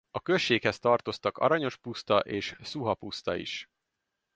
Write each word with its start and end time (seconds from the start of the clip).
A 0.11 0.21
községhez 0.21 0.79
tartoztak 0.79 1.37
Aranyos-puszta 1.37 2.19
és 2.19 2.55
Szuha-puszta 2.61 3.35
is. 3.35 3.69